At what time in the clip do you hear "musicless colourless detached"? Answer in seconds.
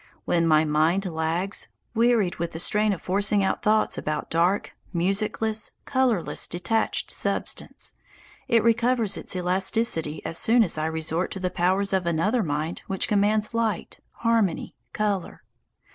4.91-7.11